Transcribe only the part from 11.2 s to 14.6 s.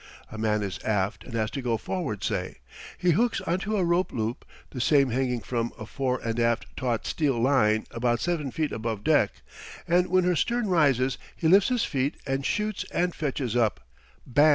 he lifts his feet and shoots and fetches up Bam!